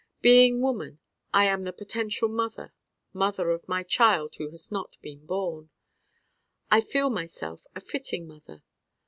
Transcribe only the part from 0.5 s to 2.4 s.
woman I am the potential